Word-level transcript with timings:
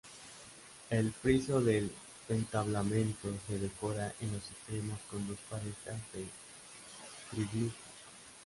El 0.89 1.11
friso 1.13 1.61
del 1.61 1.91
entablamento 2.27 3.29
se 3.45 3.59
decora 3.59 4.11
en 4.19 4.33
los 4.33 4.49
extremos 4.49 4.97
con 5.11 5.27
dos 5.27 5.37
parejas 5.47 6.01
de 6.11 6.25
triglifos. 7.29 7.75